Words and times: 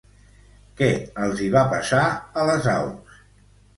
Què 0.79 0.87
els 1.25 1.43
hi 1.43 1.49
va 1.57 1.63
passar 1.73 2.03
a 2.17 2.47
les 2.51 2.67
aus? 2.77 3.21